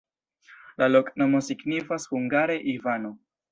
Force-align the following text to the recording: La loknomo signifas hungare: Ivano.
La 0.83 0.87
loknomo 0.93 1.43
signifas 1.49 2.09
hungare: 2.17 2.59
Ivano. 2.75 3.15